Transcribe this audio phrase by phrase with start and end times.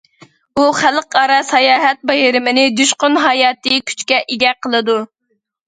[0.59, 5.01] ئۇ خەلقئارا ساياھەت بايرىمىنى جۇشقۇن ھاياتىي كۈچكە ئىگە قىلىدۇ.